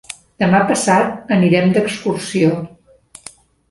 Demà 0.43 0.61
passat 0.71 1.31
anirem 1.37 1.71
d'excursió. 1.79 2.53